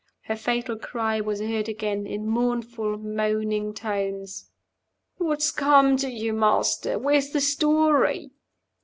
[0.23, 4.49] Her fatal cry was heard again, in mournful, moaning tones
[5.17, 6.97] "What's come to you, Master?
[6.97, 8.31] Where's the story?"